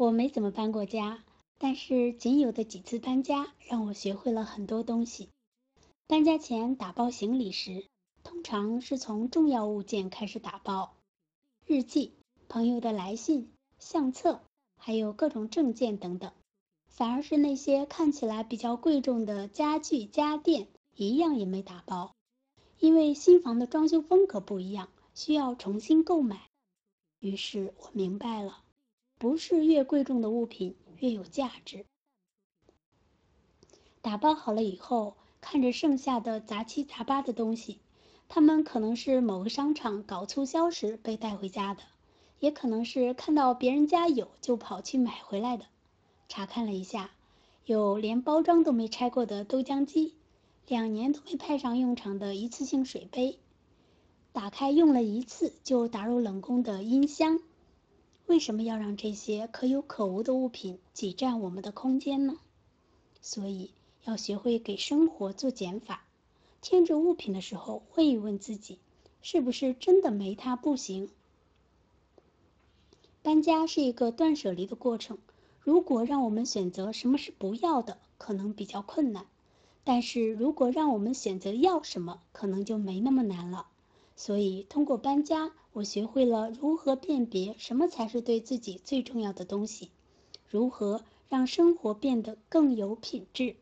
[0.00, 1.22] 我没怎么搬过家，
[1.58, 5.28] 但是仅有的几次搬家让我学会了很多东西。
[6.06, 7.84] 搬家前打包行李时，
[8.22, 10.94] 通常是从重要物件开始打包，
[11.66, 12.14] 日记、
[12.48, 14.40] 朋友的来信、相册，
[14.78, 16.32] 还有各种证件等等。
[16.88, 22.14] 反而是那些看起来比较贵重的家具家电，一样也没打包，
[22.78, 26.48] 因为新房的装修风格不一样，需要重新购买。
[27.18, 28.62] 于是我明白了。
[29.20, 31.84] 不是越贵重的物品越有价值。
[34.00, 37.80] 打包好了以后，看着剩下的杂七杂八的东西，
[38.30, 41.82] 他们可能是某个商场搞促销时被带回家的，
[42.38, 45.66] 也可能是看到别人家有就跑去买回来的。
[46.30, 47.10] 查看了一下，
[47.66, 50.14] 有连包装都没拆过的豆浆机，
[50.66, 53.38] 两年都没派上用场的一次性水杯，
[54.32, 57.38] 打开用了一次就打入冷宫的音箱。
[58.30, 62.38] 为什么要让这些可有可无的物品挤占我们的空间呢？
[63.20, 63.72] 所以
[64.04, 66.04] 要学会给生活做减法。
[66.62, 68.78] 添置物品的时候，问一问自己，
[69.20, 71.10] 是不是真的没它不行？
[73.20, 75.18] 搬家是一个断舍离的过程。
[75.58, 79.24] 如果让我们选择什么是不要的，可能比较困难；
[79.82, 83.66] 但是如果让我们选择要什么，可能就没那么难了。
[84.22, 89.92] 所以，通过搬家，我学会了如何辨别什么才是对自己最重要的东西，
[90.46, 93.56] 如何让生活变得更有品质。